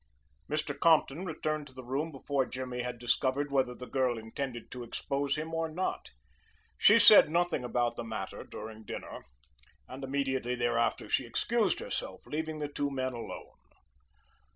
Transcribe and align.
Mr. 0.49 0.75
Compton 0.79 1.25
returned 1.25 1.67
to 1.67 1.73
the 1.75 1.83
room 1.83 2.11
before 2.11 2.43
Jimmy 2.43 2.81
had 2.81 2.97
discovered 2.97 3.51
whether 3.51 3.75
the 3.75 3.85
girl 3.85 4.17
intended 4.17 4.71
to 4.71 4.81
expose 4.81 5.35
him 5.35 5.53
or 5.53 5.69
not. 5.69 6.09
She 6.79 6.97
said 6.97 7.29
nothing 7.29 7.63
about 7.63 7.97
the 7.97 8.03
matter 8.03 8.43
during 8.43 8.83
dinner, 8.83 9.25
and 9.87 10.03
immediately 10.03 10.55
thereafter 10.55 11.07
she 11.07 11.27
excused 11.27 11.79
herself, 11.81 12.25
leaving 12.25 12.57
the 12.57 12.67
two 12.67 12.89
men 12.89 13.13
alone. 13.13 13.53